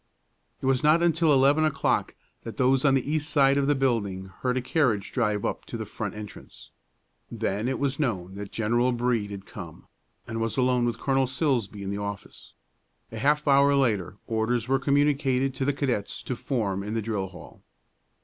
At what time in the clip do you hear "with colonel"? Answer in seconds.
10.85-11.27